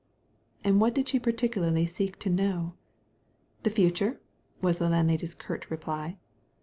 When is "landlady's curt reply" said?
4.89-6.17